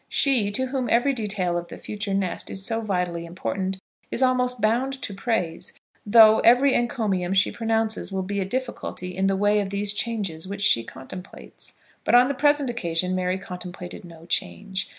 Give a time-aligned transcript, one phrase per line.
[0.09, 3.77] She, to whom every detail of the future nest is so vitally important,
[4.09, 5.73] is almost bound to praise,
[6.07, 10.47] though every encomium she pronounces will be a difficulty in the way of those changes
[10.47, 11.75] which she contemplates.
[12.03, 14.89] But on the present occasion Mary contemplated no change.